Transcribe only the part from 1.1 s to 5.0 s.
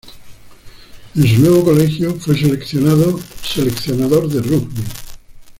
En su nuevo colegio, fue seleccionado de rugby.